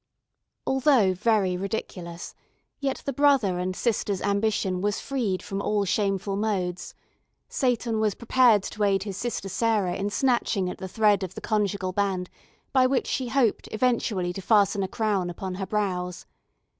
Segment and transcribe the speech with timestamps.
[0.65, 2.33] Although very ridiculous,
[2.79, 6.95] yet the brother and sister's ambition was freed from all shameful modes;
[7.49, 11.39] Seyton was prepared to aid his sister Sarah in snatching at the thread of the
[11.41, 12.31] conjugal band
[12.73, 16.25] by which she hoped eventually to fasten a crown upon her brows.